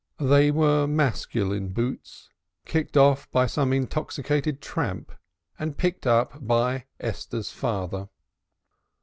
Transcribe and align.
They 0.19 0.49
were 0.49 0.87
masculine 0.87 1.67
boots, 1.73 2.27
kicked 2.65 2.97
off 2.97 3.31
by 3.31 3.45
some 3.45 3.71
intoxicated 3.71 4.59
tramp 4.59 5.11
and 5.59 5.77
picked 5.77 6.07
up 6.07 6.43
by 6.43 6.85
Esther's 6.99 7.51
father. 7.51 8.09